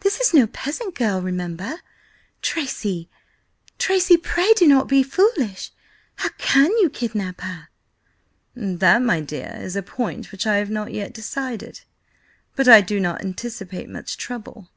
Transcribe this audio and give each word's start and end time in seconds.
This 0.00 0.18
is 0.18 0.34
no 0.34 0.48
peasant 0.48 0.96
girl, 0.96 1.22
remember. 1.22 1.76
Tracy, 2.42 3.08
Tracy, 3.78 4.16
pray 4.16 4.52
do 4.54 4.66
not 4.66 4.88
be 4.88 5.04
foolish! 5.04 5.70
How 6.16 6.30
can 6.38 6.72
you 6.78 6.90
kidnap 6.90 7.40
her?" 7.42 7.68
"That, 8.56 9.00
my 9.00 9.20
dear, 9.20 9.56
is 9.62 9.76
a 9.76 9.82
point 9.84 10.32
which 10.32 10.44
I 10.44 10.56
have 10.56 10.70
not 10.70 10.92
yet 10.92 11.12
decided. 11.14 11.82
But 12.56 12.66
I 12.66 12.80
do 12.80 12.98
not 12.98 13.24
anticipate 13.24 13.88
much 13.88 14.16
trouble." 14.16 14.70